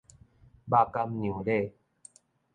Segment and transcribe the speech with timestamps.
[0.03, 0.15] 肉感娘嬭